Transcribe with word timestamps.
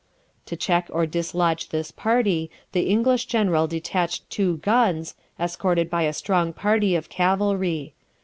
To 0.47 0.55
check 0.55 0.87
or 0.91 1.05
dislodge 1.05 1.69
this 1.69 1.91
party, 1.91 2.49
the 2.71 2.89
English 2.89 3.25
general 3.25 3.67
detached 3.67 4.27
two 4.31 4.57
guns, 4.57 5.13
escorted 5.39 5.91
by 5.91 6.01
a 6.05 6.11
strong 6.13 6.53
party 6.53 6.95
of 6.95 7.07
cavalry. 7.07 7.93